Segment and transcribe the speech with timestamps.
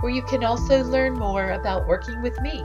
[0.00, 2.64] where you can also learn more about working with me.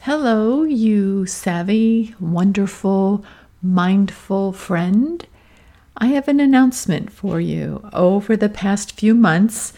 [0.00, 3.24] Hello, you savvy, wonderful,
[3.60, 5.26] mindful friend.
[5.96, 7.88] I have an announcement for you.
[7.92, 9.72] Over the past few months,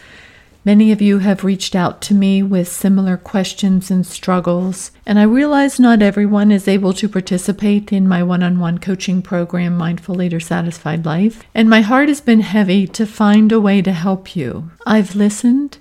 [0.69, 5.23] Many of you have reached out to me with similar questions and struggles, and I
[5.23, 10.17] realize not everyone is able to participate in my one on one coaching program, Mindful
[10.17, 14.37] Leader Satisfied Life, and my heart has been heavy to find a way to help
[14.37, 14.71] you.
[14.85, 15.79] I've listened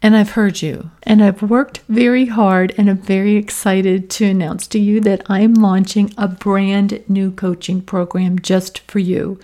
[0.00, 4.68] and I've heard you, and I've worked very hard, and I'm very excited to announce
[4.68, 9.40] to you that I'm launching a brand new coaching program just for you.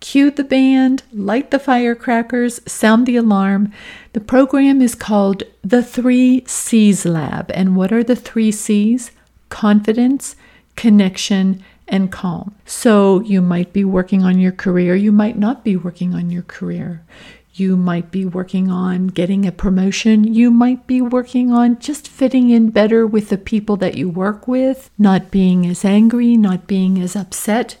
[0.00, 3.70] Cue the band, light the firecrackers, sound the alarm.
[4.14, 7.50] The program is called the Three C's Lab.
[7.52, 9.10] And what are the three C's?
[9.50, 10.36] Confidence,
[10.74, 12.54] connection, and calm.
[12.64, 16.42] So you might be working on your career, you might not be working on your
[16.42, 17.04] career.
[17.52, 20.32] You might be working on getting a promotion.
[20.32, 24.46] You might be working on just fitting in better with the people that you work
[24.46, 27.76] with, not being as angry, not being as upset.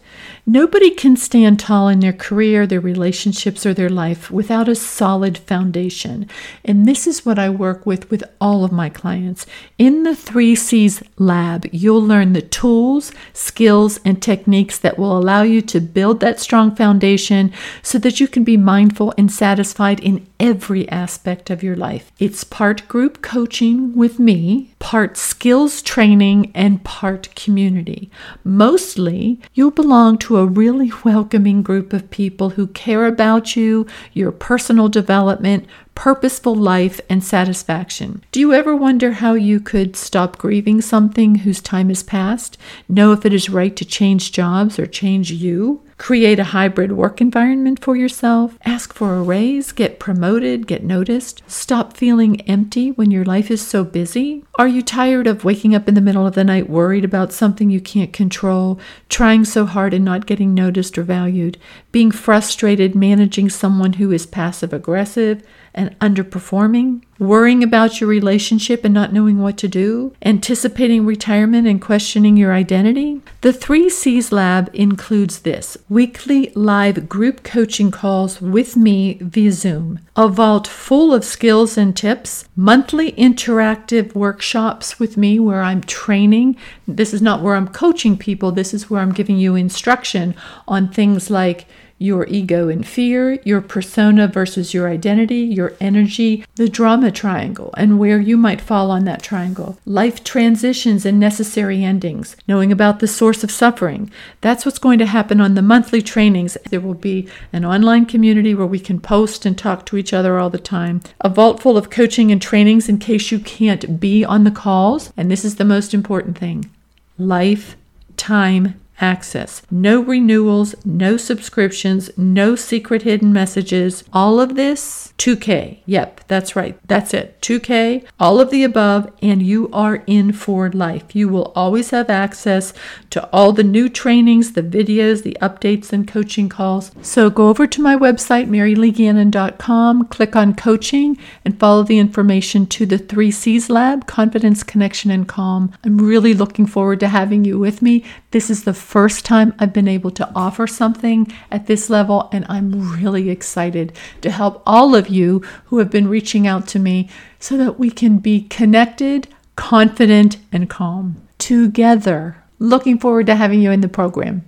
[0.52, 5.38] Nobody can stand tall in their career, their relationships, or their life without a solid
[5.38, 6.28] foundation.
[6.64, 9.46] And this is what I work with with all of my clients.
[9.78, 15.42] In the 3 C's lab, you'll learn the tools, skills, and techniques that will allow
[15.42, 20.26] you to build that strong foundation so that you can be mindful and satisfied in
[20.40, 22.10] every aspect of your life.
[22.18, 28.10] It's part group coaching with me, part skills training, and part community.
[28.42, 34.32] Mostly, you'll belong to a really welcoming group of people who care about you, your
[34.32, 38.24] personal development, purposeful life, and satisfaction.
[38.32, 42.56] Do you ever wonder how you could stop grieving something whose time has passed?
[42.88, 45.82] Know if it is right to change jobs or change you?
[46.00, 48.56] Create a hybrid work environment for yourself.
[48.64, 51.42] Ask for a raise, get promoted, get noticed.
[51.46, 54.42] Stop feeling empty when your life is so busy.
[54.58, 57.68] Are you tired of waking up in the middle of the night worried about something
[57.68, 58.80] you can't control,
[59.10, 61.58] trying so hard and not getting noticed or valued,
[61.92, 65.42] being frustrated managing someone who is passive aggressive?
[65.74, 71.80] And underperforming, worrying about your relationship and not knowing what to do, anticipating retirement and
[71.80, 73.20] questioning your identity?
[73.42, 80.00] The 3 C's Lab includes this weekly live group coaching calls with me via Zoom,
[80.16, 86.56] a vault full of skills and tips, monthly interactive workshops with me where I'm training.
[86.88, 90.34] This is not where I'm coaching people, this is where I'm giving you instruction
[90.66, 91.66] on things like
[92.00, 97.98] your ego and fear, your persona versus your identity, your energy, the drama triangle, and
[97.98, 103.06] where you might fall on that triangle, life transitions and necessary endings, knowing about the
[103.06, 104.10] source of suffering.
[104.40, 106.56] That's what's going to happen on the monthly trainings.
[106.70, 110.38] There will be an online community where we can post and talk to each other
[110.38, 114.24] all the time, a vault full of coaching and trainings in case you can't be
[114.24, 115.12] on the calls.
[115.18, 116.70] And this is the most important thing
[117.18, 117.76] life,
[118.16, 119.62] time, access.
[119.70, 124.04] No renewals, no subscriptions, no secret hidden messages.
[124.12, 125.78] All of this, 2K.
[125.86, 126.78] Yep, that's right.
[126.86, 127.40] That's it.
[127.40, 131.14] 2K, all of the above, and you are in for life.
[131.14, 132.72] You will always have access
[133.10, 136.92] to all the new trainings, the videos, the updates, and coaching calls.
[137.02, 142.86] So go over to my website, maryleegannon.com, click on coaching, and follow the information to
[142.86, 145.72] the 3 C's Lab confidence, connection, and calm.
[145.84, 148.04] I'm really looking forward to having you with me.
[148.30, 152.44] This is the first time I've been able to offer something at this level, and
[152.48, 157.08] I'm really excited to help all of you who have been reaching out to me
[157.38, 162.42] so that we can be connected, confident, and calm together.
[162.58, 164.44] Looking forward to having you in the program.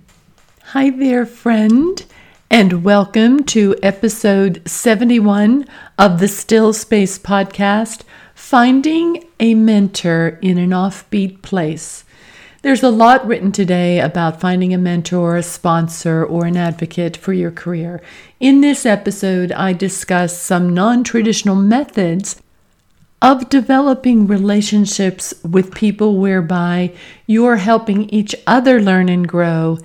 [0.73, 2.03] Hi there, friend
[2.51, 5.65] and welcome to episode 71
[5.97, 8.01] of the Still Space podcast
[8.35, 12.03] Finding a Mentor in an Offbeat Place.
[12.63, 17.33] There's a lot written today about finding a mentor, a sponsor, or an advocate for
[17.33, 18.01] your career.
[18.39, 22.41] In this episode, I discuss some non traditional methods
[23.21, 26.93] of developing relationships with people whereby
[27.27, 29.77] you are helping each other learn and grow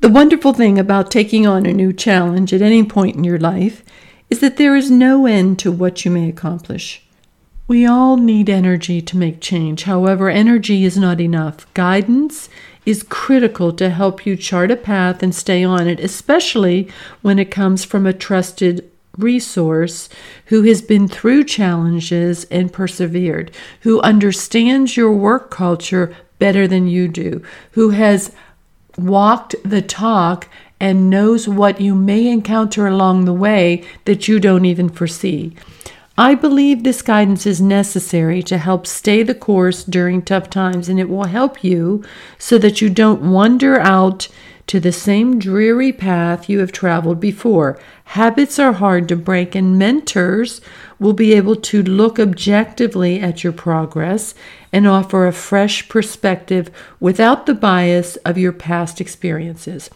[0.00, 3.82] the wonderful thing about taking on a new challenge at any point in your life
[4.28, 7.05] is that there is no end to what you may accomplish.
[7.68, 9.84] We all need energy to make change.
[9.84, 11.72] However, energy is not enough.
[11.74, 12.48] Guidance
[12.84, 16.88] is critical to help you chart a path and stay on it, especially
[17.22, 20.08] when it comes from a trusted resource
[20.46, 27.08] who has been through challenges and persevered, who understands your work culture better than you
[27.08, 27.42] do,
[27.72, 28.30] who has
[28.96, 30.48] walked the talk
[30.78, 35.56] and knows what you may encounter along the way that you don't even foresee.
[36.18, 40.98] I believe this guidance is necessary to help stay the course during tough times, and
[40.98, 42.02] it will help you
[42.38, 44.28] so that you don't wander out
[44.66, 47.78] to the same dreary path you have traveled before.
[48.04, 50.60] Habits are hard to break, and mentors
[50.98, 54.34] will be able to look objectively at your progress
[54.72, 59.90] and offer a fresh perspective without the bias of your past experiences.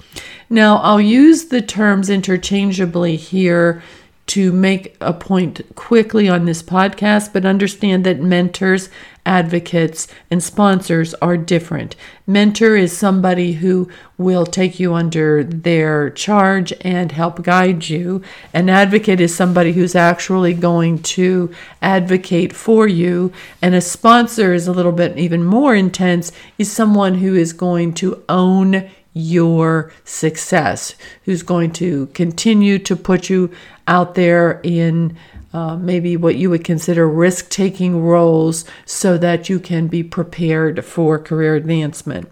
[0.49, 3.83] Now, I'll use the terms interchangeably here
[4.31, 8.89] to make a point quickly on this podcast, but understand that mentors,
[9.27, 11.97] advocates, and sponsors are different.
[12.29, 18.23] Mentor is somebody who will take you under their charge and help guide you.
[18.55, 23.33] An advocate is somebody who's actually going to advocate for you.
[23.61, 27.95] And a sponsor is a little bit even more intense, is someone who is going
[27.95, 30.95] to own your success,
[31.25, 33.51] who's going to continue to put you
[33.91, 35.17] out there in
[35.53, 40.85] uh, maybe what you would consider risk taking roles so that you can be prepared
[40.85, 42.31] for career advancement.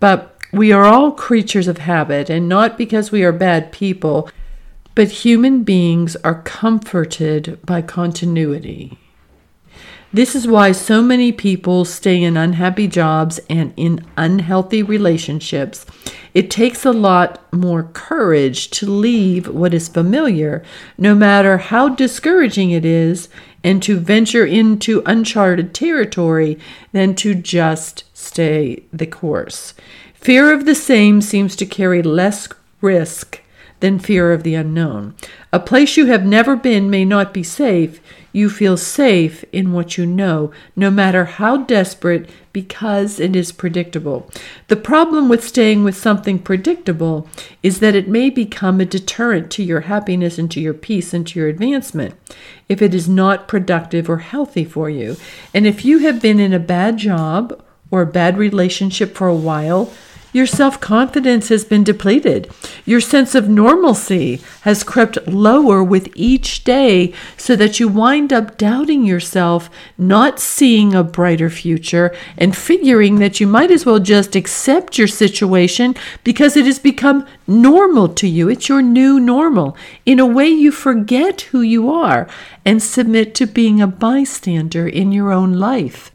[0.00, 4.30] But we are all creatures of habit, and not because we are bad people,
[4.94, 8.98] but human beings are comforted by continuity.
[10.14, 15.84] This is why so many people stay in unhappy jobs and in unhealthy relationships.
[16.32, 20.62] It takes a lot more courage to leave what is familiar,
[20.96, 23.28] no matter how discouraging it is,
[23.64, 26.60] and to venture into uncharted territory
[26.92, 29.74] than to just stay the course.
[30.14, 32.48] Fear of the same seems to carry less
[32.80, 33.40] risk
[33.80, 35.16] than fear of the unknown.
[35.52, 38.00] A place you have never been may not be safe.
[38.34, 44.28] You feel safe in what you know, no matter how desperate, because it is predictable.
[44.66, 47.28] The problem with staying with something predictable
[47.62, 51.24] is that it may become a deterrent to your happiness and to your peace and
[51.28, 52.16] to your advancement
[52.68, 55.16] if it is not productive or healthy for you.
[55.54, 59.34] And if you have been in a bad job or a bad relationship for a
[59.36, 59.92] while,
[60.34, 62.50] your self confidence has been depleted.
[62.84, 68.58] Your sense of normalcy has crept lower with each day so that you wind up
[68.58, 74.34] doubting yourself, not seeing a brighter future, and figuring that you might as well just
[74.34, 75.94] accept your situation
[76.24, 78.48] because it has become normal to you.
[78.48, 79.76] It's your new normal.
[80.04, 82.26] In a way, you forget who you are
[82.64, 86.10] and submit to being a bystander in your own life.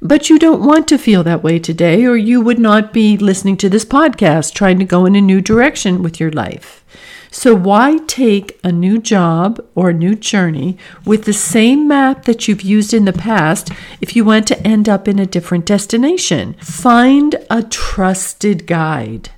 [0.00, 3.56] But you don't want to feel that way today, or you would not be listening
[3.58, 6.84] to this podcast trying to go in a new direction with your life.
[7.32, 12.46] So, why take a new job or a new journey with the same map that
[12.46, 16.54] you've used in the past if you want to end up in a different destination?
[16.54, 19.30] Find a trusted guide,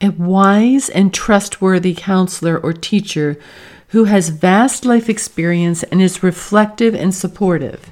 [0.00, 3.38] a wise and trustworthy counselor or teacher
[3.88, 7.90] who has vast life experience and is reflective and supportive.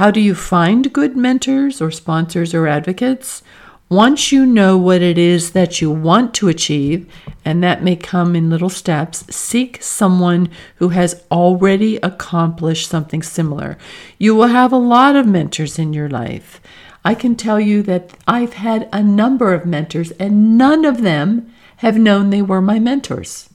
[0.00, 3.42] How do you find good mentors or sponsors or advocates?
[3.90, 7.06] Once you know what it is that you want to achieve,
[7.44, 13.76] and that may come in little steps, seek someone who has already accomplished something similar.
[14.16, 16.62] You will have a lot of mentors in your life.
[17.04, 21.52] I can tell you that I've had a number of mentors, and none of them
[21.84, 23.50] have known they were my mentors.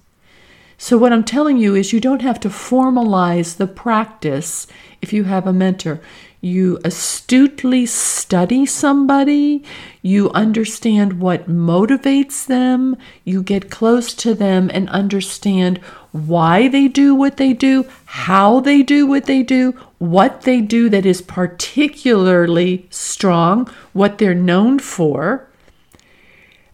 [0.77, 4.67] So, what I'm telling you is you don't have to formalize the practice
[5.01, 6.01] if you have a mentor
[6.45, 9.63] you astutely study somebody,
[10.03, 15.79] you understand what motivates them, you get close to them and understand
[16.11, 20.87] why they do what they do, how they do what they do, what they do
[20.87, 25.49] that is particularly strong, what they're known for.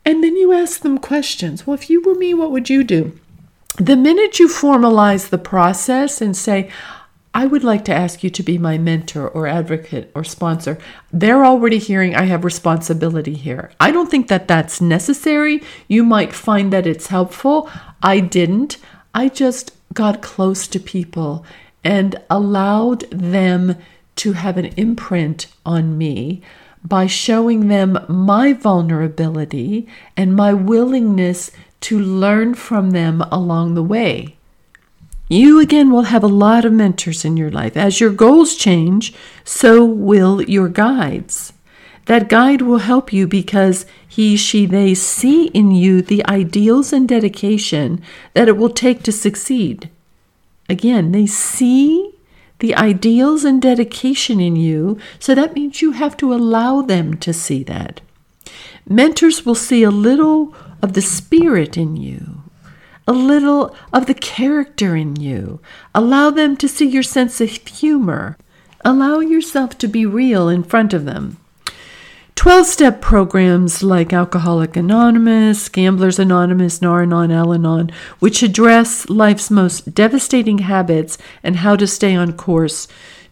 [0.03, 1.65] And then you ask them questions.
[1.65, 3.17] Well, if you were me, what would you do?
[3.77, 6.69] The minute you formalize the process and say,
[7.33, 10.77] I would like to ask you to be my mentor or advocate or sponsor.
[11.13, 13.71] They're already hearing I have responsibility here.
[13.79, 15.63] I don't think that that's necessary.
[15.87, 17.69] You might find that it's helpful.
[18.03, 18.77] I didn't.
[19.13, 21.45] I just got close to people
[21.83, 23.77] and allowed them
[24.17, 26.41] to have an imprint on me
[26.83, 34.35] by showing them my vulnerability and my willingness to learn from them along the way.
[35.31, 37.77] You again will have a lot of mentors in your life.
[37.77, 39.13] As your goals change,
[39.45, 41.53] so will your guides.
[42.07, 47.07] That guide will help you because he, she, they see in you the ideals and
[47.07, 48.01] dedication
[48.33, 49.89] that it will take to succeed.
[50.67, 52.11] Again, they see
[52.59, 57.31] the ideals and dedication in you, so that means you have to allow them to
[57.31, 58.01] see that.
[58.85, 62.40] Mentors will see a little of the spirit in you,
[63.07, 65.59] a little of the character in you.
[65.93, 68.37] Allow them to see your sense of humor.
[68.83, 71.37] Allow yourself to be real in front of them.
[72.35, 79.51] 12 step programs like Alcoholic Anonymous, Gamblers Anonymous, Nar Anon, Al Anon, which address life's
[79.51, 82.87] most devastating habits and how to stay on course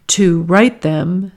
[0.08, 1.32] to right them,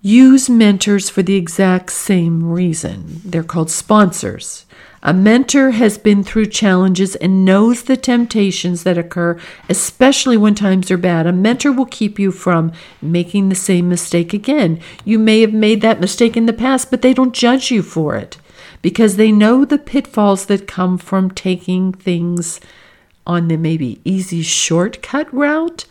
[0.00, 3.20] use mentors for the exact same reason.
[3.24, 4.66] They're called sponsors.
[5.04, 9.36] A mentor has been through challenges and knows the temptations that occur,
[9.68, 11.26] especially when times are bad.
[11.26, 14.78] A mentor will keep you from making the same mistake again.
[15.04, 18.14] You may have made that mistake in the past, but they don't judge you for
[18.14, 18.38] it
[18.80, 22.60] because they know the pitfalls that come from taking things
[23.26, 25.84] on the maybe easy shortcut route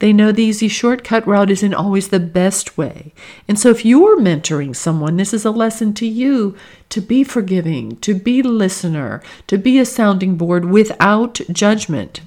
[0.00, 3.14] they know the easy shortcut route isn't always the best way.
[3.46, 6.56] And so, if you're mentoring someone, this is a lesson to you
[6.90, 12.20] to be forgiving, to be a listener, to be a sounding board without judgment.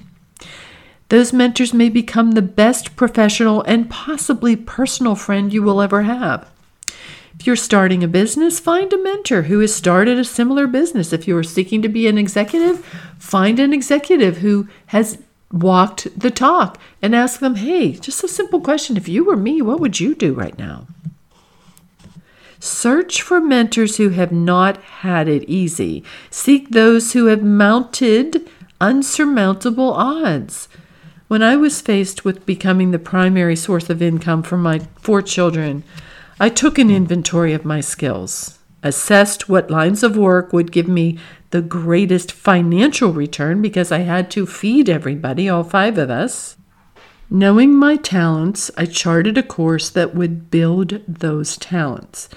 [1.10, 6.50] Those mentors may become the best professional and possibly personal friend you will ever have.
[7.38, 11.12] If you're starting a business, find a mentor who has started a similar business.
[11.12, 12.84] If you're seeking to be an executive,
[13.18, 18.60] find an executive who has walked the talk and ask them, hey, just a simple
[18.60, 18.96] question.
[18.96, 20.86] If you were me, what would you do right now?
[22.60, 26.02] Search for mentors who have not had it easy.
[26.30, 28.48] Seek those who have mounted
[28.80, 30.68] unsurmountable odds.
[31.28, 35.84] When I was faced with becoming the primary source of income for my four children,
[36.40, 41.18] I took an inventory of my skills, assessed what lines of work would give me
[41.50, 46.56] the greatest financial return because I had to feed everybody, all five of us.
[47.30, 52.28] Knowing my talents, I charted a course that would build those talents.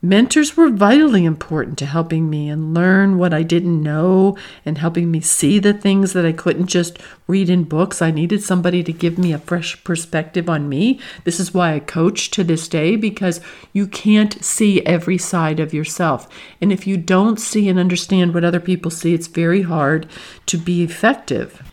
[0.00, 5.10] Mentors were vitally important to helping me and learn what I didn't know and helping
[5.10, 8.00] me see the things that I couldn't just read in books.
[8.00, 11.00] I needed somebody to give me a fresh perspective on me.
[11.24, 13.40] This is why I coach to this day because
[13.72, 16.28] you can't see every side of yourself.
[16.60, 20.06] And if you don't see and understand what other people see, it's very hard
[20.46, 21.67] to be effective.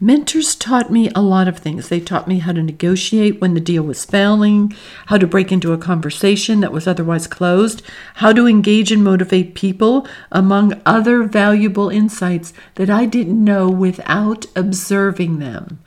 [0.00, 1.88] Mentors taught me a lot of things.
[1.88, 4.72] They taught me how to negotiate when the deal was failing,
[5.06, 7.82] how to break into a conversation that was otherwise closed,
[8.14, 14.46] how to engage and motivate people, among other valuable insights that I didn't know without
[14.54, 15.80] observing them.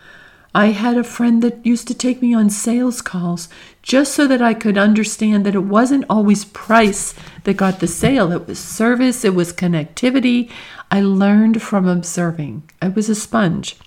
[0.53, 3.48] I had a friend that used to take me on sales calls
[3.82, 7.15] just so that I could understand that it wasn't always price
[7.46, 10.51] that got the sale, it was service, it was connectivity.
[10.91, 12.70] I learned from observing.
[12.82, 13.77] I was a sponge.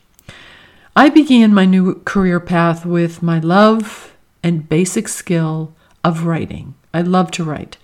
[0.96, 5.74] I began my new career path with my love and basic skill
[6.04, 6.76] of writing.
[6.92, 7.78] I love to write.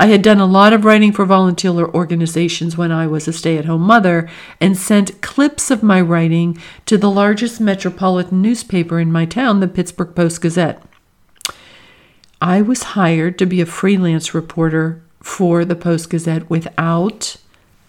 [0.00, 3.58] I had done a lot of writing for volunteer organizations when I was a stay
[3.58, 4.28] at home mother
[4.60, 9.68] and sent clips of my writing to the largest metropolitan newspaper in my town, the
[9.68, 10.82] Pittsburgh Post Gazette.
[12.40, 17.36] I was hired to be a freelance reporter for the Post Gazette without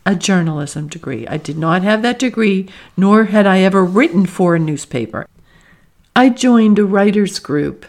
[0.10, 1.28] a journalism degree.
[1.28, 5.28] I did not have that degree, nor had I ever written for a newspaper.
[6.16, 7.86] I joined a writers group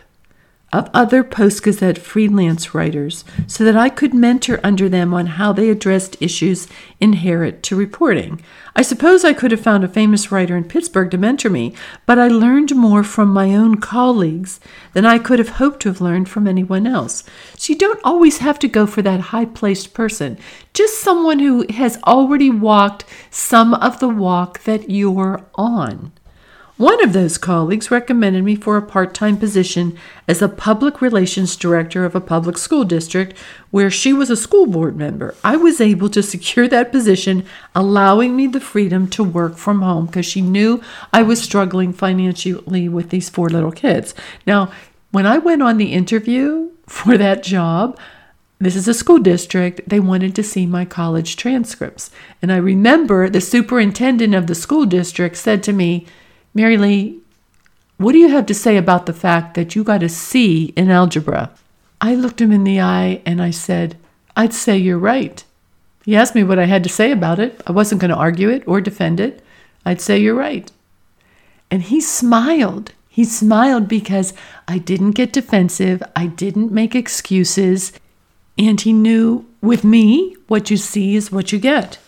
[0.72, 5.52] of other Post Gazette freelance writers so that I could mentor under them on how
[5.52, 6.68] they addressed issues
[7.00, 8.40] inherent to reporting.
[8.76, 11.74] I suppose I could have found a famous writer in Pittsburgh to mentor me,
[12.06, 14.60] but I learned more from my own colleagues
[14.92, 17.24] than I could have hoped to have learned from anyone else.
[17.56, 20.38] So you don't always have to go for that high placed person,
[20.72, 26.12] just someone who has already walked some of the walk that you're on.
[26.80, 31.54] One of those colleagues recommended me for a part time position as a public relations
[31.54, 33.36] director of a public school district
[33.70, 35.34] where she was a school board member.
[35.44, 37.44] I was able to secure that position,
[37.74, 40.82] allowing me the freedom to work from home because she knew
[41.12, 44.14] I was struggling financially with these four little kids.
[44.46, 44.72] Now,
[45.10, 47.98] when I went on the interview for that job,
[48.58, 49.86] this is a school district.
[49.86, 52.10] They wanted to see my college transcripts.
[52.40, 56.06] And I remember the superintendent of the school district said to me,
[56.52, 57.20] Mary Lee,
[57.96, 60.90] what do you have to say about the fact that you got a C in
[60.90, 61.50] algebra?
[62.00, 63.96] I looked him in the eye and I said,
[64.36, 65.44] I'd say you're right.
[66.04, 67.60] He asked me what I had to say about it.
[67.66, 69.44] I wasn't going to argue it or defend it.
[69.84, 70.70] I'd say you're right.
[71.70, 72.92] And he smiled.
[73.08, 74.32] He smiled because
[74.66, 76.02] I didn't get defensive.
[76.16, 77.92] I didn't make excuses.
[78.56, 81.98] And he knew with me, what you see is what you get.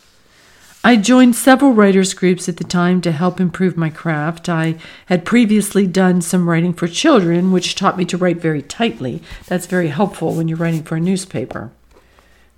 [0.85, 4.49] I joined several writers' groups at the time to help improve my craft.
[4.49, 4.75] I
[5.07, 9.23] had previously done some writing for children, which taught me to write very tightly.
[9.47, 11.71] That's very helpful when you're writing for a newspaper.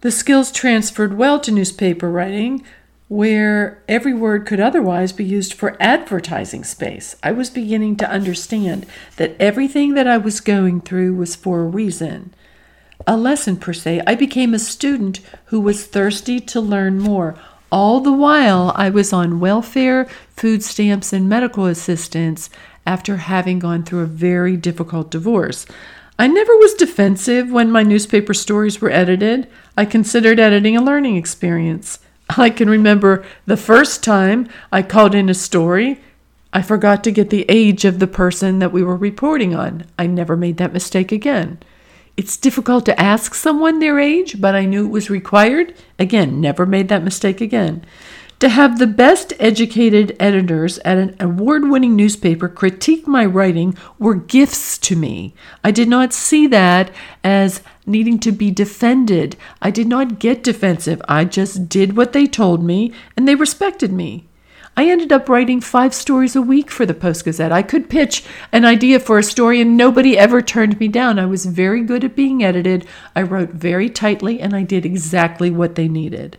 [0.00, 2.64] The skills transferred well to newspaper writing,
[3.08, 7.16] where every word could otherwise be used for advertising space.
[7.22, 11.66] I was beginning to understand that everything that I was going through was for a
[11.66, 12.32] reason
[13.06, 14.00] a lesson per se.
[14.06, 17.36] I became a student who was thirsty to learn more.
[17.72, 20.06] All the while, I was on welfare,
[20.36, 22.50] food stamps, and medical assistance
[22.86, 25.66] after having gone through a very difficult divorce.
[26.18, 29.48] I never was defensive when my newspaper stories were edited.
[29.76, 31.98] I considered editing a learning experience.
[32.30, 36.00] I can remember the first time I called in a story,
[36.52, 39.86] I forgot to get the age of the person that we were reporting on.
[39.98, 41.58] I never made that mistake again.
[42.16, 45.74] It's difficult to ask someone their age, but I knew it was required.
[45.98, 47.84] Again, never made that mistake again.
[48.40, 54.14] To have the best educated editors at an award winning newspaper critique my writing were
[54.14, 55.34] gifts to me.
[55.64, 56.92] I did not see that
[57.24, 59.36] as needing to be defended.
[59.62, 61.00] I did not get defensive.
[61.08, 64.26] I just did what they told me, and they respected me.
[64.76, 67.52] I ended up writing five stories a week for the Post Gazette.
[67.52, 71.18] I could pitch an idea for a story and nobody ever turned me down.
[71.18, 72.86] I was very good at being edited.
[73.14, 76.38] I wrote very tightly and I did exactly what they needed.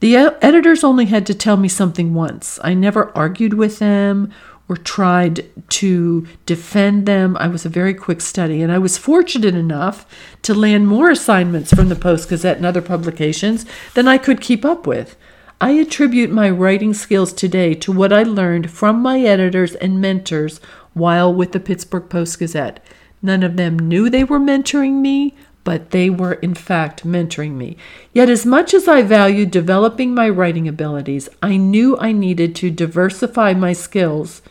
[0.00, 2.58] The editors only had to tell me something once.
[2.62, 4.32] I never argued with them
[4.68, 7.36] or tried to defend them.
[7.38, 10.06] I was a very quick study, and I was fortunate enough
[10.42, 14.64] to land more assignments from the Post Gazette and other publications than I could keep
[14.64, 15.16] up with.
[15.60, 20.60] I attribute my writing skills today to what I learned from my editors and mentors
[20.92, 22.84] while with the Pittsburgh Post Gazette.
[23.22, 27.76] None of them knew they were mentoring me, but they were in fact mentoring me.
[28.12, 32.70] Yet, as much as I valued developing my writing abilities, I knew I needed to
[32.70, 34.42] diversify my skills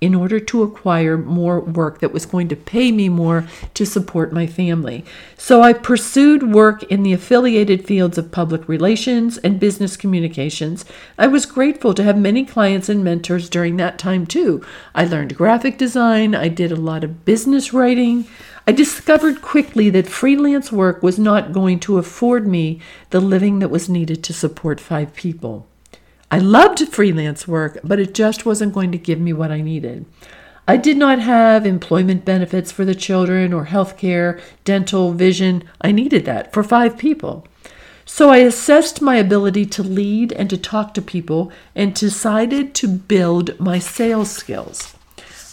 [0.00, 4.32] in order to acquire more work that was going to pay me more to support
[4.32, 5.04] my family.
[5.36, 10.84] So I pursued work in the affiliated fields of public relations and business communications.
[11.18, 14.64] I was grateful to have many clients and mentors during that time too.
[14.94, 18.26] I learned graphic design, I did a lot of business writing.
[18.66, 23.70] I discovered quickly that freelance work was not going to afford me the living that
[23.70, 25.66] was needed to support five people.
[26.30, 30.06] I loved freelance work, but it just wasn't going to give me what I needed.
[30.68, 35.64] I did not have employment benefits for the children or health care, dental, vision.
[35.80, 37.48] I needed that for five people.
[38.04, 42.86] So I assessed my ability to lead and to talk to people and decided to
[42.86, 44.94] build my sales skills.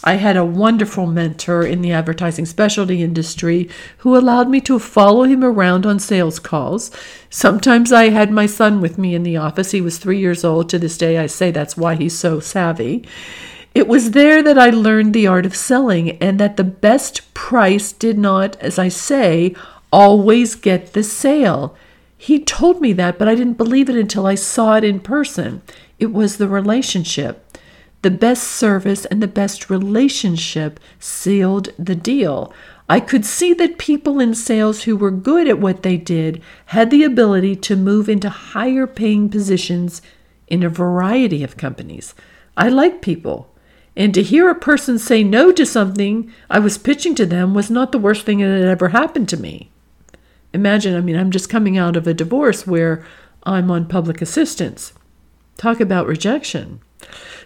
[0.04, 5.24] I had a wonderful mentor in the advertising specialty industry who allowed me to follow
[5.24, 6.90] him around on sales calls.
[7.30, 9.72] Sometimes I had my son with me in the office.
[9.72, 10.68] He was three years old.
[10.68, 13.06] To this day, I say that's why he's so savvy.
[13.74, 17.92] It was there that I learned the art of selling and that the best price
[17.92, 19.54] did not, as I say,
[19.92, 21.76] always get the sale.
[22.16, 25.62] He told me that, but I didn't believe it until I saw it in person.
[25.98, 27.44] It was the relationship.
[28.02, 32.52] The best service and the best relationship sealed the deal.
[32.88, 36.90] I could see that people in sales who were good at what they did had
[36.90, 40.00] the ability to move into higher paying positions
[40.46, 42.14] in a variety of companies.
[42.56, 43.54] I like people.
[43.96, 47.68] And to hear a person say no to something I was pitching to them was
[47.68, 49.70] not the worst thing that had ever happened to me.
[50.54, 53.04] Imagine, I mean, I'm just coming out of a divorce where
[53.42, 54.92] I'm on public assistance.
[55.56, 56.80] Talk about rejection.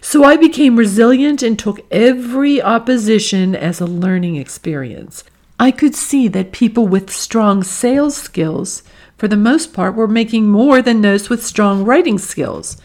[0.01, 5.23] So I became resilient and took every opposition as a learning experience.
[5.59, 8.83] I could see that people with strong sales skills,
[9.17, 12.77] for the most part, were making more than those with strong writing skills.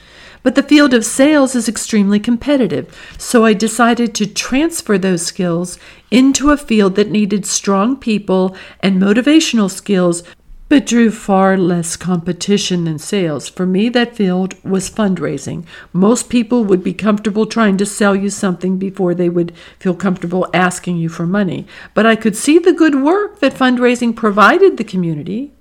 [0.42, 5.78] But the field of sales is extremely competitive, so I decided to transfer those skills
[6.10, 10.22] into a field that needed strong people and motivational skills
[10.68, 13.48] but drew far less competition than sales.
[13.48, 15.64] For me, that field was fundraising.
[15.92, 20.48] Most people would be comfortable trying to sell you something before they would feel comfortable
[20.52, 21.66] asking you for money.
[21.94, 25.52] But I could see the good work that fundraising provided the community,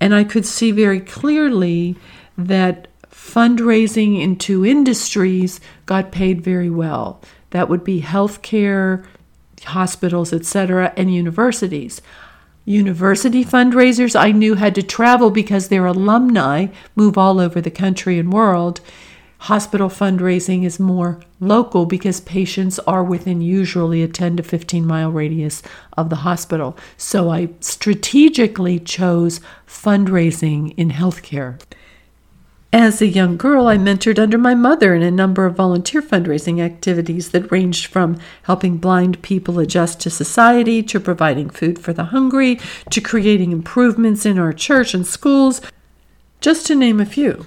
[0.00, 1.96] and I could see very clearly
[2.36, 7.20] that fundraising into industries got paid very well.
[7.50, 9.04] That would be healthcare,
[9.64, 12.00] hospitals, etc., and universities.
[12.64, 18.18] University fundraisers I knew had to travel because their alumni move all over the country
[18.18, 18.80] and world.
[19.40, 25.10] Hospital fundraising is more local because patients are within usually a 10 to 15 mile
[25.10, 25.62] radius
[25.98, 26.74] of the hospital.
[26.96, 31.60] So I strategically chose fundraising in healthcare.
[32.76, 36.60] As a young girl, I mentored under my mother in a number of volunteer fundraising
[36.60, 42.06] activities that ranged from helping blind people adjust to society, to providing food for the
[42.06, 42.58] hungry,
[42.90, 45.60] to creating improvements in our church and schools,
[46.40, 47.46] just to name a few.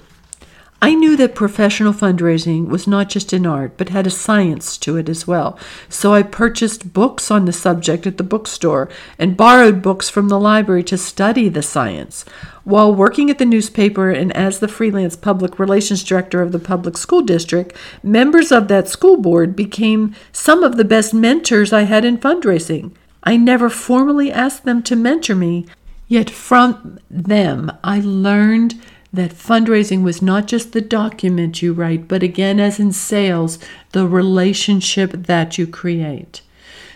[0.80, 4.96] I knew that professional fundraising was not just an art, but had a science to
[4.96, 5.58] it as well.
[5.88, 8.88] So I purchased books on the subject at the bookstore
[9.18, 12.24] and borrowed books from the library to study the science.
[12.62, 16.96] While working at the newspaper and as the freelance public relations director of the public
[16.96, 22.04] school district, members of that school board became some of the best mentors I had
[22.04, 22.92] in fundraising.
[23.24, 25.66] I never formally asked them to mentor me,
[26.06, 28.80] yet from them I learned
[29.12, 33.58] that fundraising was not just the document you write, but again, as in sales,
[33.92, 36.42] the relationship that you create.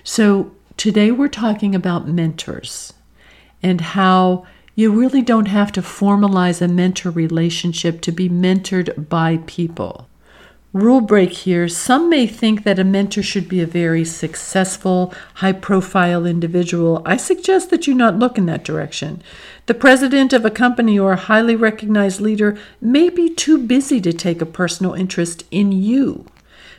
[0.05, 2.93] So today we're talking about mentors
[3.63, 9.39] and how you really don't have to formalize a mentor relationship to be mentored by
[9.47, 10.09] people.
[10.73, 15.53] Rule break here some may think that a mentor should be a very successful, high
[15.53, 17.03] profile individual.
[17.05, 19.23] I suggest that you not look in that direction.
[19.67, 24.13] The president of a company or a highly recognized leader may be too busy to
[24.13, 26.27] take a personal interest in you.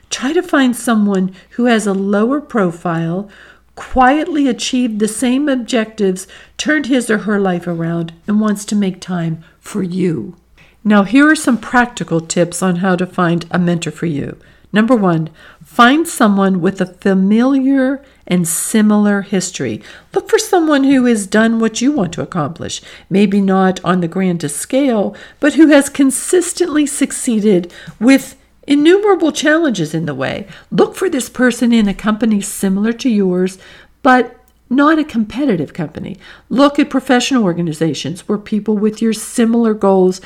[0.10, 3.30] Try to find someone who has a lower profile,
[3.76, 9.00] quietly achieved the same objectives, turned his or her life around, and wants to make
[9.00, 10.36] time for you.
[10.84, 14.38] Now, here are some practical tips on how to find a mentor for you.
[14.74, 15.30] Number one,
[15.64, 19.84] find someone with a familiar and similar history.
[20.14, 22.82] Look for someone who has done what you want to accomplish.
[23.08, 30.08] Maybe not on the grandest scale, but who has consistently succeeded with innumerable challenges in
[30.08, 30.48] the way.
[30.72, 33.60] Look for this person in a company similar to yours,
[34.02, 36.18] but not a competitive company.
[36.50, 40.20] Look at professional organizations where people with your similar goals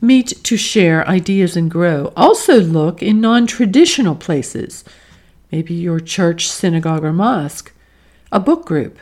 [0.00, 2.12] meet to share ideas and grow.
[2.16, 4.84] Also, look in non traditional places,
[5.50, 7.72] maybe your church, synagogue, or mosque,
[8.32, 8.98] a book group,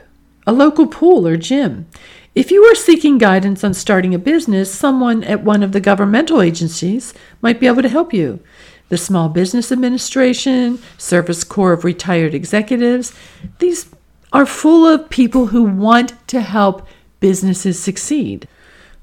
[0.46, 1.86] a local pool or gym.
[2.34, 6.40] If you are seeking guidance on starting a business, someone at one of the governmental
[6.40, 8.40] agencies might be able to help you.
[8.88, 13.12] The Small Business Administration, Service Corps of Retired Executives,
[13.58, 13.88] these
[14.32, 16.86] are full of people who want to help
[17.20, 18.48] businesses succeed.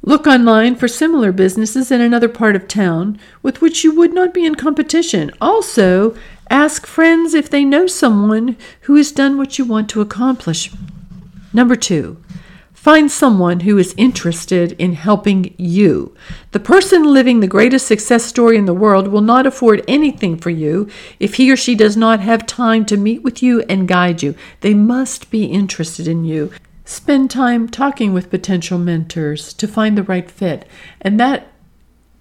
[0.01, 4.33] Look online for similar businesses in another part of town with which you would not
[4.33, 5.29] be in competition.
[5.41, 6.15] Also,
[6.49, 10.71] ask friends if they know someone who has done what you want to accomplish.
[11.51, 12.23] Number two,
[12.73, 16.15] find someone who is interested in helping you.
[16.53, 20.49] The person living the greatest success story in the world will not afford anything for
[20.49, 20.87] you
[21.19, 24.33] if he or she does not have time to meet with you and guide you.
[24.61, 26.51] They must be interested in you.
[26.89, 30.67] Spend time talking with potential mentors to find the right fit.
[30.99, 31.45] And that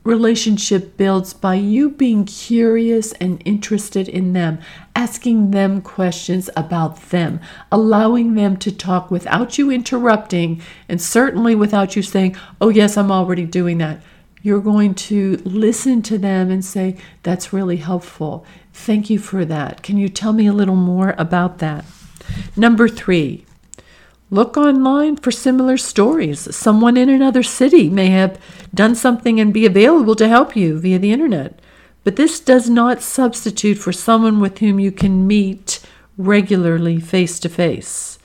[0.04, 4.59] relationship builds by you being curious and interested in them,
[4.94, 7.40] asking them questions about them,
[7.72, 13.11] allowing them to talk without you interrupting, and certainly without you saying, Oh, yes, I'm
[13.11, 14.02] already doing that.
[14.42, 18.44] You're going to listen to them and say, That's really helpful.
[18.74, 19.83] Thank you for that.
[19.83, 21.87] Can you tell me a little more about that?
[22.54, 23.46] Number three,
[24.30, 26.54] Look online for similar stories.
[26.54, 28.38] Someone in another city may have
[28.74, 31.58] done something and be available to help you via the internet.
[32.04, 35.80] But this does not substitute for someone with whom you can meet
[36.18, 38.18] regularly face to face.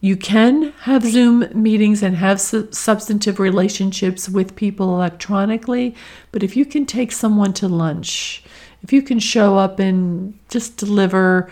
[0.00, 5.94] You can have Zoom meetings and have su- substantive relationships with people electronically,
[6.32, 8.42] but if you can take someone to lunch,
[8.82, 11.48] if you can show up and just deliver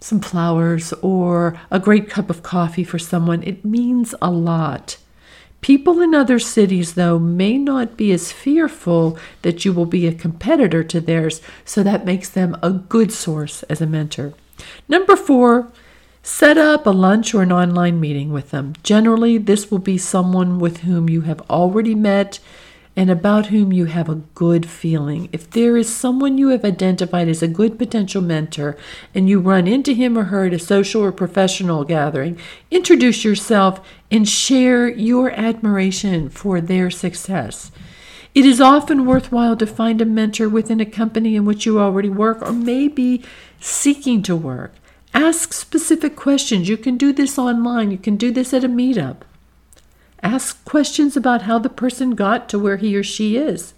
[0.00, 4.96] some flowers or a great cup of coffee for someone, it means a lot.
[5.60, 10.14] People in other cities, though, may not be as fearful that you will be a
[10.14, 14.34] competitor to theirs, so that makes them a good source as a mentor.
[14.88, 15.72] Number four,
[16.22, 18.74] set up a lunch or an online meeting with them.
[18.84, 22.38] Generally, this will be someone with whom you have already met
[22.98, 25.28] and about whom you have a good feeling.
[25.30, 28.76] If there is someone you have identified as a good potential mentor
[29.14, 32.40] and you run into him or her at a social or professional gathering,
[32.72, 33.80] introduce yourself
[34.10, 37.70] and share your admiration for their success.
[38.34, 42.10] It is often worthwhile to find a mentor within a company in which you already
[42.10, 43.22] work or maybe
[43.60, 44.74] seeking to work.
[45.14, 46.68] Ask specific questions.
[46.68, 49.18] You can do this online, you can do this at a meetup.
[50.22, 53.74] Ask questions about how the person got to where he or she is.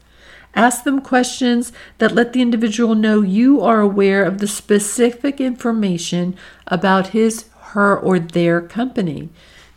[0.54, 6.36] Ask them questions that let the individual know you are aware of the specific information
[6.66, 9.28] about his, her, or their company.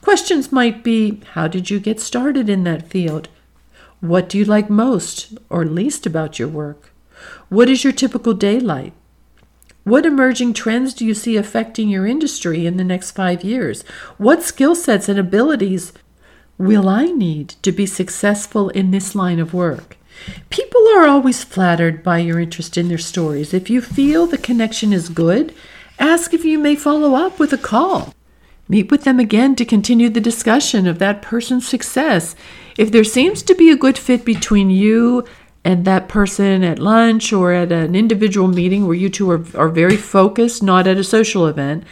[0.02, 3.30] Questions might be How did you get started in that field?
[4.00, 6.92] What do you like most or least about your work?
[7.50, 8.94] What is your typical day like?
[9.84, 13.84] What emerging trends do you see affecting your industry in the next five years?
[14.18, 15.94] What skill sets and abilities
[16.58, 19.98] will I need to be successful in this line of work?
[20.50, 23.54] People are always flattered by your interest in their stories.
[23.54, 25.54] If you feel the connection is good,
[26.00, 28.14] ask if you may follow up with a call.
[28.70, 32.36] Meet with them again to continue the discussion of that person's success.
[32.78, 35.26] If there seems to be a good fit between you
[35.66, 39.70] and that person at lunch or at an individual meeting where you two are, are
[39.70, 41.84] very focused, not at a social event,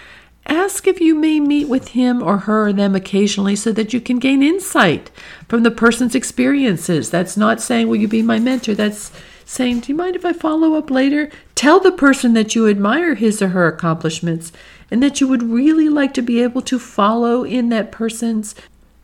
[0.45, 4.01] Ask if you may meet with him or her or them occasionally so that you
[4.01, 5.11] can gain insight
[5.47, 7.09] from the person's experiences.
[7.09, 8.73] That's not saying, Will you be my mentor?
[8.73, 9.11] That's
[9.45, 11.29] saying, Do you mind if I follow up later?
[11.55, 14.51] Tell the person that you admire his or her accomplishments
[14.89, 18.55] and that you would really like to be able to follow in that person's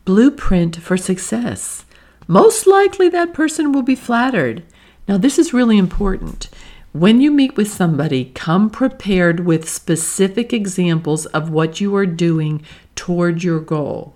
[0.06, 1.86] blueprint for success.
[2.28, 4.63] Most likely, that person will be flattered.
[5.08, 6.50] Now, this is really important.
[6.97, 12.63] When you meet with somebody, come prepared with specific examples of what you are doing
[12.95, 14.15] toward your goal.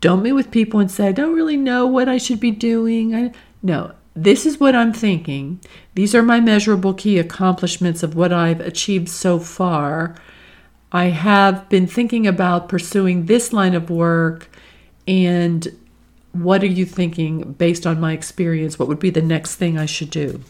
[0.00, 3.16] Don't meet with people and say, I don't really know what I should be doing.
[3.16, 3.32] I,
[3.64, 5.58] no, this is what I'm thinking.
[5.96, 10.14] These are my measurable key accomplishments of what I've achieved so far.
[10.92, 14.48] I have been thinking about pursuing this line of work
[15.08, 15.66] and
[16.30, 18.78] what are you thinking based on my experience?
[18.78, 20.42] What would be the next thing I should do?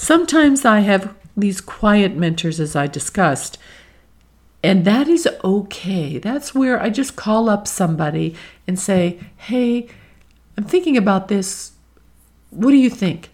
[0.00, 3.58] Sometimes I have these quiet mentors, as I discussed,
[4.62, 6.16] and that is okay.
[6.16, 8.34] That's where I just call up somebody
[8.66, 9.88] and say, Hey,
[10.56, 11.72] I'm thinking about this.
[12.48, 13.28] What do you think?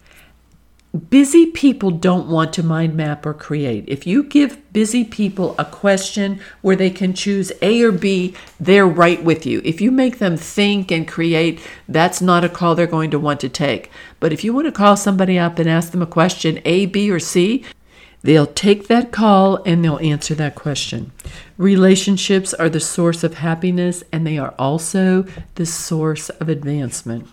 [1.09, 3.83] Busy people don't want to mind map or create.
[3.87, 8.87] If you give busy people a question where they can choose A or B, they're
[8.87, 9.61] right with you.
[9.63, 13.41] If you make them think and create, that's not a call they're going to want
[13.41, 13.91] to take.
[14.19, 17.11] But if you want to call somebody up and ask them a question, A, B,
[17.11, 17.63] or C,
[18.23, 21.11] They'll take that call and they'll answer that question.
[21.57, 25.23] Relationships are the source of happiness and they are also
[25.55, 27.27] the source of advancement.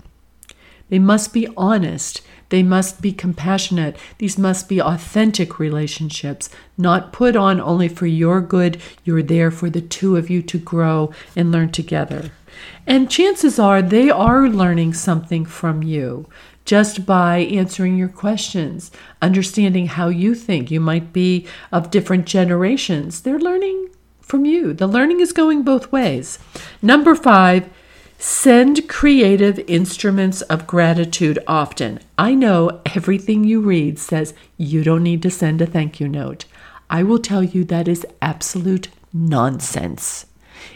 [0.90, 2.20] They must be honest.
[2.48, 3.96] They must be compassionate.
[4.18, 8.80] These must be authentic relationships, not put on only for your good.
[9.04, 12.30] You're there for the two of you to grow and learn together.
[12.86, 16.28] And chances are they are learning something from you
[16.64, 20.70] just by answering your questions, understanding how you think.
[20.70, 23.20] You might be of different generations.
[23.20, 24.72] They're learning from you.
[24.72, 26.38] The learning is going both ways.
[26.80, 27.68] Number five,
[28.18, 32.00] Send creative instruments of gratitude often.
[32.16, 36.46] I know everything you read says you don't need to send a thank you note.
[36.88, 40.26] I will tell you that is absolute nonsense.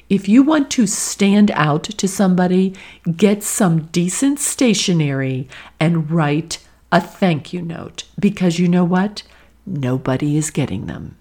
[0.08, 2.74] If you want to stand out to somebody,
[3.16, 5.48] get some decent stationery
[5.78, 6.58] and write
[6.90, 9.22] a thank you note because you know what?
[9.66, 11.16] Nobody is getting them.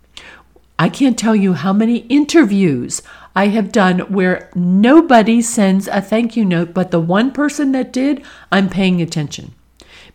[0.80, 3.02] I can't tell you how many interviews
[3.38, 7.93] I have done where nobody sends a thank you note, but the one person that
[7.93, 9.54] did, I'm paying attention.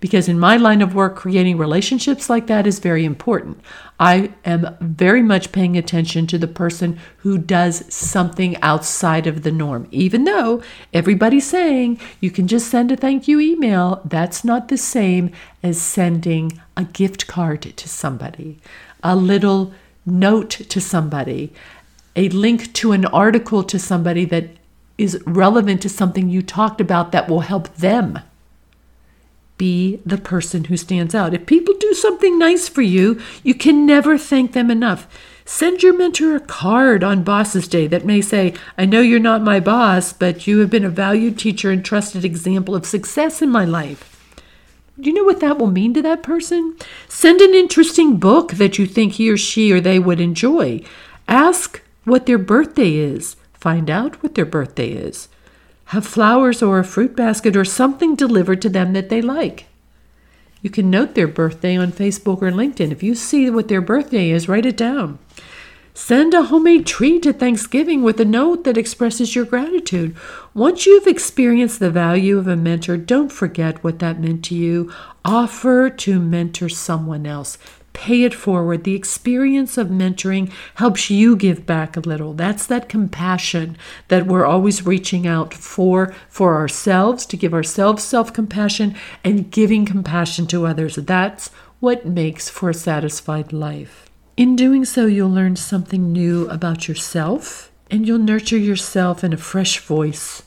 [0.00, 3.60] Because in my line of work, creating relationships like that is very important.
[4.00, 9.52] I am very much paying attention to the person who does something outside of the
[9.52, 9.86] norm.
[9.92, 10.60] Even though
[10.92, 15.30] everybody's saying you can just send a thank you email, that's not the same
[15.62, 18.58] as sending a gift card to somebody,
[19.00, 19.72] a little
[20.04, 21.52] note to somebody,
[22.14, 24.50] a link to an article to somebody that
[24.98, 28.18] is relevant to something you talked about that will help them
[29.58, 31.34] be the person who stands out.
[31.34, 35.06] If people do something nice for you, you can never thank them enough.
[35.44, 39.42] Send your mentor a card on Boss's Day that may say, I know you're not
[39.42, 43.50] my boss, but you have been a valued teacher and trusted example of success in
[43.50, 44.08] my life.
[45.00, 46.76] Do you know what that will mean to that person?
[47.08, 50.82] Send an interesting book that you think he or she or they would enjoy.
[51.26, 53.36] Ask what their birthday is.
[53.52, 55.28] Find out what their birthday is.
[55.86, 59.66] Have flowers or a fruit basket or something delivered to them that they like.
[60.62, 62.92] You can note their birthday on Facebook or LinkedIn.
[62.92, 65.18] If you see what their birthday is, write it down.
[65.94, 70.16] Send a homemade treat at Thanksgiving with a note that expresses your gratitude.
[70.54, 74.90] Once you've experienced the value of a mentor, don't forget what that meant to you.
[75.24, 77.58] Offer to mentor someone else
[77.92, 78.84] pay it forward.
[78.84, 82.34] The experience of mentoring helps you give back a little.
[82.34, 83.76] That's that compassion
[84.08, 90.46] that we're always reaching out for for ourselves to give ourselves self-compassion and giving compassion
[90.48, 90.96] to others.
[90.96, 91.48] That's
[91.80, 94.08] what makes for a satisfied life.
[94.36, 99.36] In doing so, you'll learn something new about yourself and you'll nurture yourself in a
[99.36, 100.42] fresh voice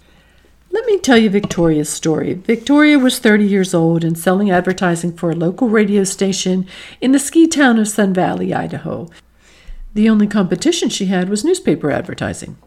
[0.75, 2.33] let me tell you Victoria's story.
[2.33, 6.67] Victoria was 30 years old and selling advertising for a local radio station
[6.99, 9.09] in the ski town of Sun Valley, Idaho.
[9.93, 12.57] The only competition she had was newspaper advertising.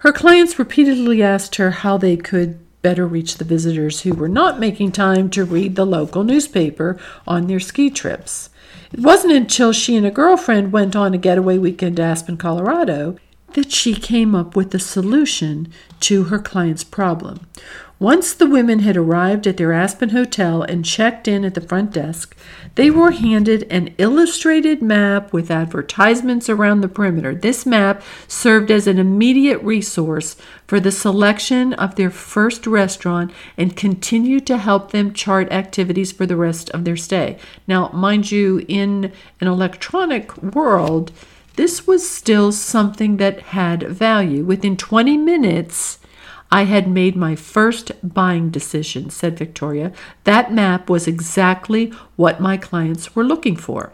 [0.00, 4.60] Her clients repeatedly asked her how they could better reach the visitors who were not
[4.60, 8.50] making time to read the local newspaper on their ski trips.
[8.92, 13.16] It wasn't until she and a girlfriend went on a getaway weekend to Aspen, Colorado,
[13.54, 15.68] that she came up with a solution
[16.00, 17.46] to her client's problem.
[18.00, 21.92] Once the women had arrived at their Aspen hotel and checked in at the front
[21.92, 22.36] desk,
[22.74, 27.32] they were handed an illustrated map with advertisements around the perimeter.
[27.34, 30.36] This map served as an immediate resource
[30.66, 36.26] for the selection of their first restaurant and continued to help them chart activities for
[36.26, 37.38] the rest of their stay.
[37.68, 41.12] Now, mind you, in an electronic world,
[41.56, 44.44] this was still something that had value.
[44.44, 45.98] Within 20 minutes,
[46.50, 49.92] I had made my first buying decision, said Victoria.
[50.24, 53.92] That map was exactly what my clients were looking for.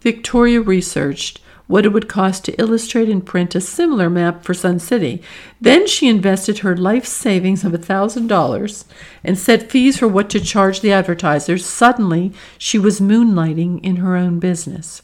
[0.00, 4.78] Victoria researched what it would cost to illustrate and print a similar map for Sun
[4.80, 5.22] City.
[5.60, 8.84] Then she invested her life savings of a $1,000
[9.24, 11.64] and set fees for what to charge the advertisers.
[11.64, 15.02] Suddenly, she was moonlighting in her own business.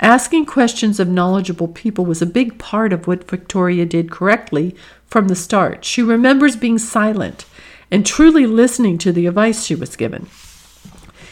[0.00, 4.74] Asking questions of knowledgeable people was a big part of what Victoria did correctly
[5.06, 5.84] from the start.
[5.84, 7.44] She remembers being silent
[7.90, 10.28] and truly listening to the advice she was given.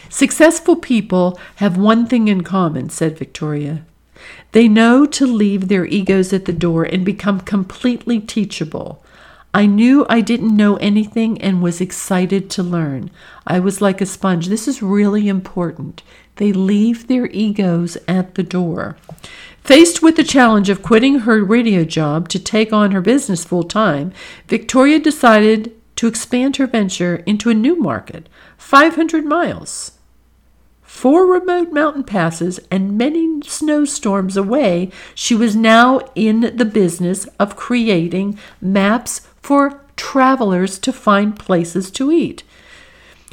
[0.07, 3.85] Successful people have one thing in common, said Victoria.
[4.51, 9.03] They know to leave their egos at the door and become completely teachable.
[9.53, 13.09] I knew I didn't know anything and was excited to learn.
[13.47, 14.47] I was like a sponge.
[14.47, 16.03] This is really important.
[16.35, 18.95] They leave their egos at the door.
[19.63, 23.63] Faced with the challenge of quitting her radio job to take on her business full
[23.63, 24.13] time,
[24.47, 29.93] Victoria decided to expand her venture into a new market 500 miles.
[30.81, 37.55] Four remote mountain passes and many snowstorms away, she was now in the business of
[37.55, 42.43] creating maps for travelers to find places to eat.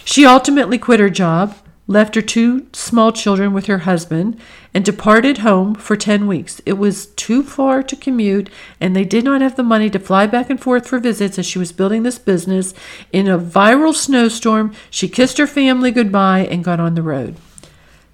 [0.05, 1.57] She ultimately quit her job,
[1.89, 4.39] left her two small children with her husband,
[4.75, 6.61] and departed home for 10 weeks.
[6.67, 10.27] It was too far to commute, and they did not have the money to fly
[10.27, 12.75] back and forth for visits as she was building this business.
[13.13, 17.37] In a viral snowstorm, she kissed her family goodbye and got on the road.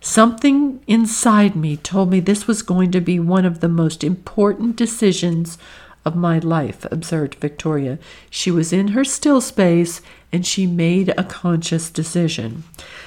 [0.01, 4.75] Something inside me told me this was going to be one of the most important
[4.75, 5.59] decisions
[6.05, 7.99] of my life, observed Victoria.
[8.31, 10.01] She was in her still space
[10.33, 12.65] and she made a conscious decision.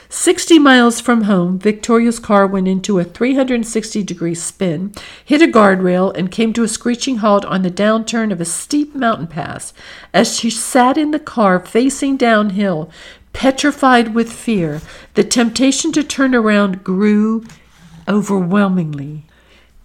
[0.10, 6.15] 60 miles from home, Victoria's car went into a 360 degree spin, hit a guardrail,
[6.15, 9.73] and came to a screeching halt on the downturn of a steep mountain pass.
[10.13, 12.91] As she sat in the car facing downhill,
[13.34, 14.81] petrified with fear,
[15.15, 17.43] the temptation to turn around grew
[18.08, 19.25] overwhelmingly.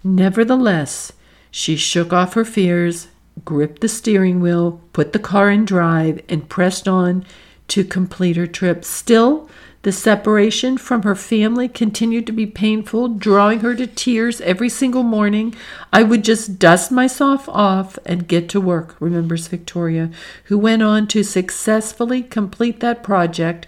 [0.03, 1.11] Nevertheless,
[1.51, 3.09] she shook off her fears,
[3.45, 7.25] gripped the steering wheel, put the car in drive, and pressed on
[7.67, 8.83] to complete her trip.
[8.83, 9.49] Still,
[9.83, 15.01] the separation from her family continued to be painful, drawing her to tears every single
[15.01, 15.55] morning.
[15.91, 20.11] I would just dust myself off and get to work, remembers Victoria,
[20.45, 23.67] who went on to successfully complete that project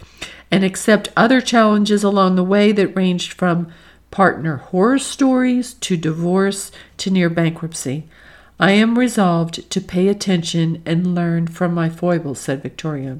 [0.52, 3.74] and accept other challenges along the way that ranged from
[4.14, 8.08] partner horror stories to divorce to near bankruptcy.
[8.60, 13.18] I am resolved to pay attention and learn from my foibles, said Victoria.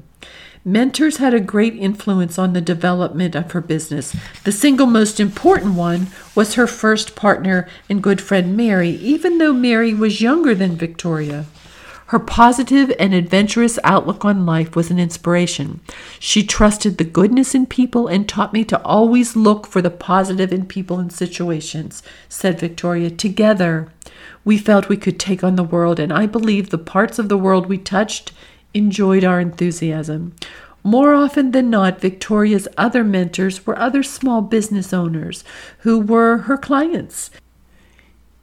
[0.64, 4.14] Mentors had a great influence on the development of her business.
[4.44, 9.52] The single most important one was her first partner and good friend Mary, even though
[9.52, 11.46] Mary was younger than Victoria.
[12.14, 15.80] Her positive and adventurous outlook on life was an inspiration.
[16.20, 20.52] She trusted the goodness in people and taught me to always look for the positive
[20.52, 23.10] in people and situations, said Victoria.
[23.10, 23.88] Together,
[24.44, 27.36] we felt we could take on the world, and I believe the parts of the
[27.36, 28.30] world we touched
[28.74, 30.36] enjoyed our enthusiasm.
[30.84, 35.42] More often than not, Victoria's other mentors were other small business owners
[35.78, 37.32] who were her clients.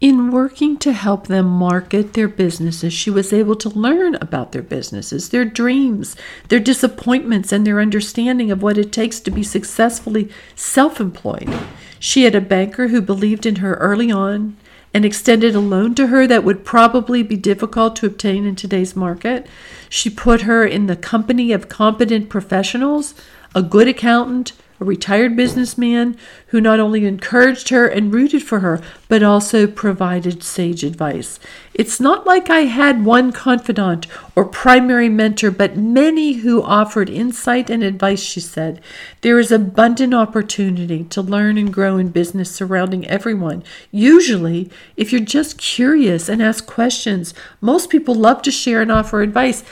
[0.02, 4.64] In working to help them market their businesses, she was able to learn about their
[4.64, 6.16] businesses, their dreams,
[6.50, 11.54] their disappointments, and their understanding of what it takes to be successfully self employed.
[12.00, 14.58] She had a banker who believed in her early on
[14.92, 18.96] and extended a loan to her that would probably be difficult to obtain in today's
[18.96, 19.46] market.
[19.88, 23.14] She put her in the company of competent professionals,
[23.54, 26.18] a good accountant, a retired businessman
[26.48, 31.40] who not only encouraged her and rooted for her, but also provided sage advice.
[31.76, 37.70] It's not like I had one confidant or primary mentor, but many who offered insight
[37.70, 38.82] and advice, she said.
[39.22, 43.64] There is abundant opportunity to learn and grow in business surrounding everyone.
[43.92, 49.22] Usually, if you're just curious and ask questions, most people love to share and offer
[49.22, 49.64] advice.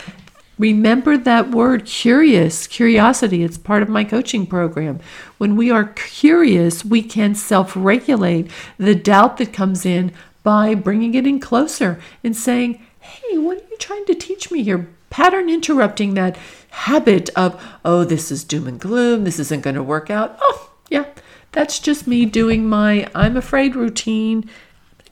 [0.59, 3.43] Remember that word curious, curiosity.
[3.43, 4.99] It's part of my coaching program.
[5.37, 10.11] When we are curious, we can self regulate the doubt that comes in
[10.43, 14.63] by bringing it in closer and saying, Hey, what are you trying to teach me
[14.63, 14.89] here?
[15.09, 16.37] Pattern interrupting that
[16.71, 19.23] habit of, Oh, this is doom and gloom.
[19.23, 20.37] This isn't going to work out.
[20.41, 21.05] Oh, yeah,
[21.53, 24.49] that's just me doing my I'm afraid routine.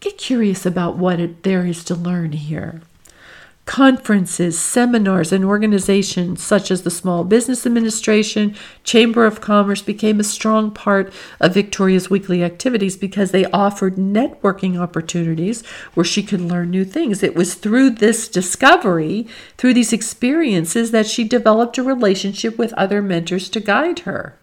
[0.01, 2.81] Get curious about what it, there is to learn here.
[3.68, 8.55] Conferences, seminars, and organizations such as the Small Business Administration,
[8.86, 14.80] Chamber of Commerce became a strong part of Victoria's weekly activities because they offered networking
[14.80, 15.65] opportunities
[15.95, 17.22] where she could learn new things.
[17.22, 23.01] It was through this discovery, through these experiences, that she developed a relationship with other
[23.01, 24.38] mentors to guide her.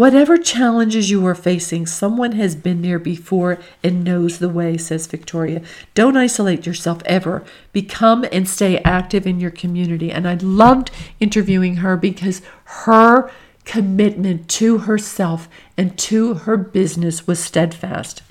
[0.00, 5.06] Whatever challenges you are facing, someone has been there before and knows the way, says
[5.06, 5.60] Victoria.
[5.92, 7.44] Don't isolate yourself ever.
[7.74, 10.10] Become and stay active in your community.
[10.10, 10.90] And I loved
[11.20, 13.30] interviewing her because her
[13.66, 18.22] commitment to herself and to her business was steadfast.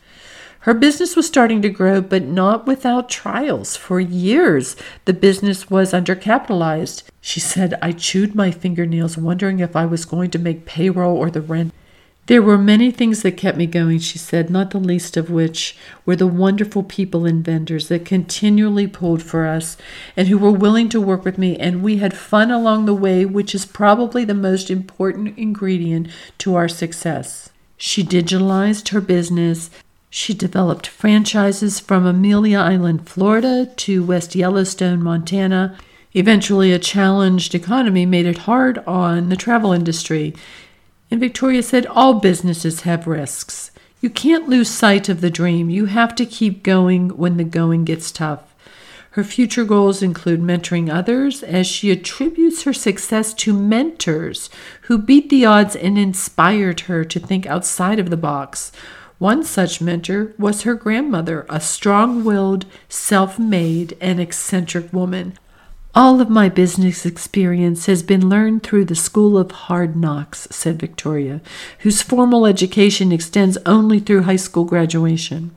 [0.64, 3.78] Her business was starting to grow, but not without trials.
[3.78, 7.04] For years, the business was undercapitalized.
[7.22, 11.32] She said, I chewed my fingernails, wondering if I was going to make payroll or
[11.32, 11.74] the rent.
[12.30, 15.76] There were many things that kept me going, she said, not the least of which
[16.06, 19.78] were the wonderful people and vendors that continually pulled for us
[20.16, 21.58] and who were willing to work with me.
[21.58, 26.54] And we had fun along the way, which is probably the most important ingredient to
[26.54, 27.50] our success.
[27.78, 29.72] She digitalized her business
[30.10, 35.78] she developed franchises from Amelia Island, Florida to West Yellowstone, Montana.
[36.14, 40.34] Eventually, a challenged economy made it hard on the travel industry.
[41.12, 43.72] And Victoria said all businesses have risks.
[44.02, 45.70] You can't lose sight of the dream.
[45.70, 48.56] You have to keep going when the going gets tough.
[49.12, 54.50] Her future goals include mentoring others as she attributes her success to mentors
[54.84, 58.72] who beat the odds and inspired her to think outside of the box.
[59.20, 65.34] One such mentor was her grandmother, a strong willed, self made, and eccentric woman.
[65.94, 70.80] All of my business experience has been learned through the School of Hard Knocks, said
[70.80, 71.42] Victoria,
[71.80, 75.52] whose formal education extends only through high school graduation.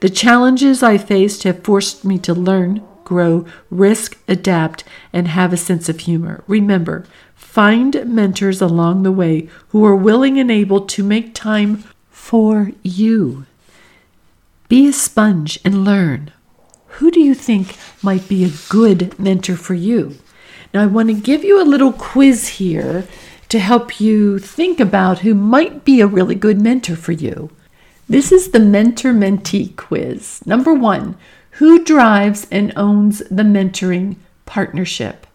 [0.00, 4.84] The challenges I faced have forced me to learn, grow, risk, adapt,
[5.14, 6.44] and have a sense of humor.
[6.46, 11.84] Remember, find mentors along the way who are willing and able to make time
[12.28, 13.46] for you.
[14.68, 16.30] Be a sponge and learn.
[16.98, 20.18] Who do you think might be a good mentor for you?
[20.74, 23.08] Now, I want to give you a little quiz here
[23.48, 27.50] to help you think about who might be a really good mentor for you.
[28.10, 30.42] This is the mentor mentee quiz.
[30.44, 31.16] Number one,
[31.52, 35.26] who drives and owns the mentoring partnership?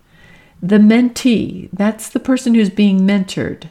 [0.62, 3.70] The mentee, that's the person who's being mentored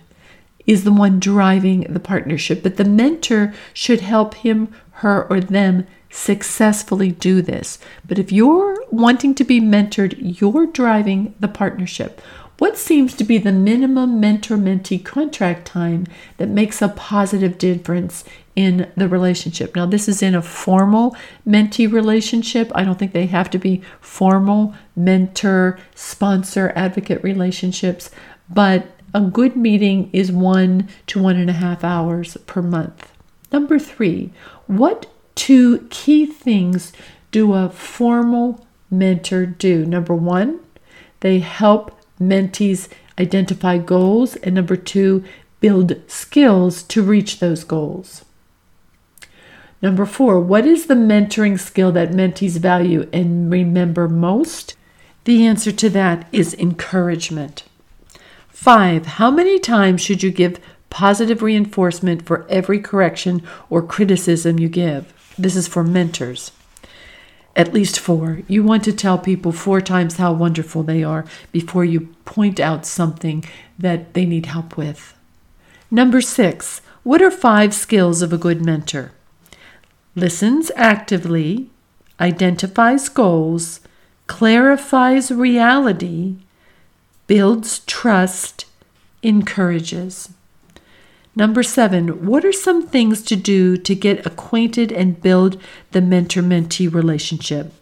[0.67, 5.87] is the one driving the partnership, but the mentor should help him, her, or them
[6.11, 7.79] successfully do this.
[8.07, 12.21] But if you're wanting to be mentored, you're driving the partnership.
[12.59, 16.07] What seems to be the minimum mentor mentee contract time
[16.37, 19.75] that makes a positive difference in the relationship.
[19.75, 21.17] Now, this is in a formal
[21.49, 22.71] mentee relationship.
[22.75, 28.11] I don't think they have to be formal mentor, sponsor, advocate relationships,
[28.51, 33.13] but a good meeting is one to one and a half hours per month.
[33.53, 34.31] Number three,
[34.67, 36.93] what two key things
[37.31, 39.85] do a formal mentor do?
[39.85, 40.61] Number one,
[41.21, 42.89] they help mentees
[43.19, 45.25] identify goals, and number two,
[45.61, 48.25] build skills to reach those goals.
[49.81, 54.77] Number four, what is the mentoring skill that mentees value and remember most?
[55.25, 57.65] The answer to that is encouragement.
[58.63, 64.69] Five, how many times should you give positive reinforcement for every correction or criticism you
[64.69, 65.13] give?
[65.37, 66.53] This is for mentors.
[67.57, 68.43] At least four.
[68.47, 72.87] You want to tell people four times how wonderful they are before you point out
[72.87, 73.45] something
[73.81, 75.13] that they need help with.
[75.91, 79.11] Number six, what are five skills of a good mentor?
[80.15, 81.69] Listens actively,
[82.21, 83.81] identifies goals,
[84.29, 86.37] clarifies reality,
[87.27, 88.67] builds trust,
[89.23, 90.31] encourages.
[91.35, 95.61] Number seven, what are some things to do to get acquainted and build
[95.93, 97.73] the mentor mentee relationship?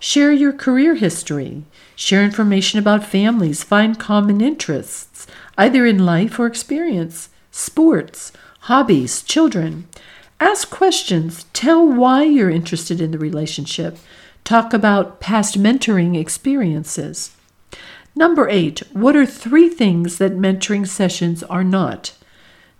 [0.00, 1.62] Share your career history.
[1.94, 3.62] Share information about families.
[3.62, 5.26] Find common interests,
[5.56, 9.86] either in life or experience, sports, hobbies, children.
[10.40, 11.44] Ask questions.
[11.52, 13.98] Tell why you're interested in the relationship.
[14.42, 17.35] Talk about past mentoring experiences.
[18.18, 22.14] Number eight, what are three things that mentoring sessions are not?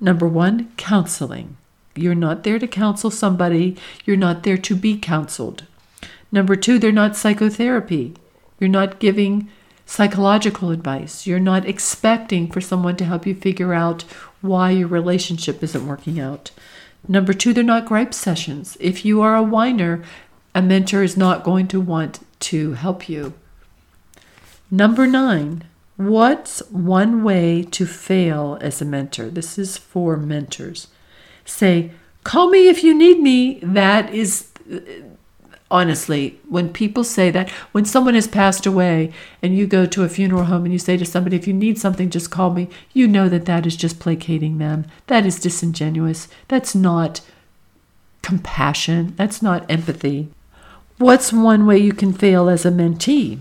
[0.01, 1.59] Number one, counseling.
[1.95, 3.77] You're not there to counsel somebody,
[4.07, 5.65] you're not there to be counseled.
[6.33, 8.15] Number two, they're not psychotherapy.
[8.59, 9.51] You're not giving
[9.85, 11.27] psychological advice.
[11.27, 14.05] You're not expecting for someone to help you figure out
[14.41, 16.51] why your relationship isn't working out.
[17.07, 18.79] Number two, they're not gripe sessions.
[18.81, 20.03] If you are a whiner,
[20.55, 23.35] a mentor is not going to want to help you.
[24.71, 25.65] Number nine,
[25.97, 29.31] what's one way to fail as a mentor?
[29.31, 30.89] This is for mentors.
[31.45, 31.93] Say,
[32.25, 33.61] call me if you need me.
[33.63, 34.51] That is,
[35.71, 40.09] honestly, when people say that, when someone has passed away and you go to a
[40.09, 43.07] funeral home and you say to somebody, if you need something, just call me, you
[43.07, 44.87] know that that is just placating them.
[45.07, 46.27] That is disingenuous.
[46.49, 47.21] That's not
[48.23, 49.15] compassion.
[49.17, 50.29] That's not empathy.
[50.99, 53.39] What's one way you can fail as a mentee?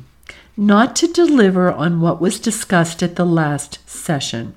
[0.58, 4.56] Not to deliver on what was discussed at the last session,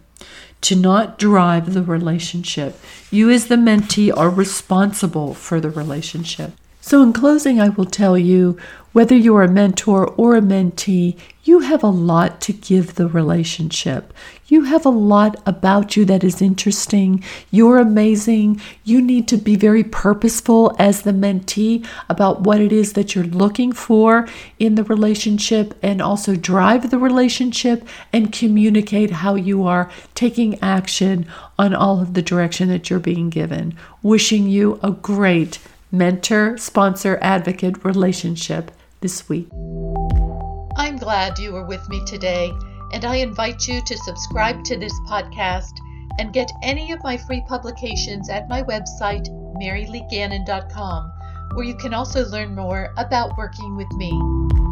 [0.61, 2.79] to not drive the relationship.
[3.11, 6.53] You, as the mentee, are responsible for the relationship.
[6.89, 8.57] So, in closing, I will tell you
[8.93, 14.15] whether you're a mentor or a mentee, you have a lot to give the relationship.
[14.47, 17.23] You have a lot about you that is interesting.
[17.51, 18.63] You're amazing.
[18.85, 23.25] You need to be very purposeful as the mentee about what it is that you're
[23.25, 24.27] looking for
[24.59, 31.27] in the relationship and also drive the relationship and communicate how you are taking action
[31.59, 33.77] on all of the direction that you're being given.
[34.03, 35.59] Wishing you a great
[35.91, 38.71] mentor sponsor advocate relationship
[39.01, 39.49] this week.
[40.77, 42.53] I'm glad you were with me today,
[42.93, 45.73] and I invite you to subscribe to this podcast
[46.19, 49.29] and get any of my free publications at my website,
[49.63, 51.13] maryleegannon.com,
[51.55, 54.68] where you can also learn more about working with me.